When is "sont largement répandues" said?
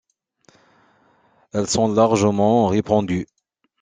1.69-3.27